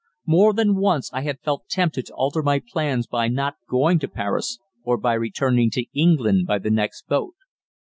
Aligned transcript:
More 0.25 0.51
than 0.51 0.77
once 0.77 1.11
I 1.13 1.21
had 1.21 1.41
felt 1.41 1.67
tempted 1.69 2.07
to 2.07 2.13
alter 2.15 2.41
my 2.41 2.59
plans 2.59 3.05
by 3.05 3.27
not 3.27 3.57
going 3.69 3.99
to 3.99 4.07
Paris, 4.07 4.57
or 4.83 4.97
by 4.97 5.13
returning 5.13 5.69
to 5.73 5.85
England 5.93 6.47
by 6.47 6.57
the 6.57 6.71
next 6.71 7.07
boat. 7.07 7.35